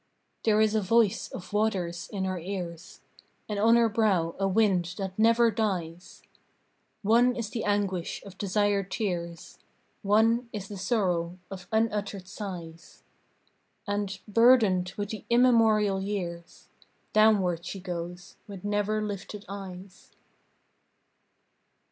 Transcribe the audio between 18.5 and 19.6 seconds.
never lifted